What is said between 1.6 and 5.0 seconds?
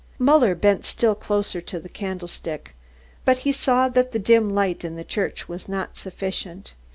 to the candlestick, but he saw that the dim light in